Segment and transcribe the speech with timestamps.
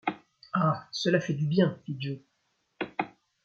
[0.53, 0.87] Ah!
[0.91, 1.77] cela fait du bien!
[1.85, 2.17] fit Joe.